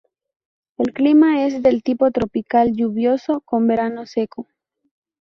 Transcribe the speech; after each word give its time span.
El 0.79 0.93
clima 0.93 1.45
es 1.45 1.61
del 1.61 1.83
tipo 1.83 2.09
tropical 2.09 2.73
lluvioso, 2.73 3.41
con 3.41 3.67
verano 3.67 4.07
seco. 4.07 4.47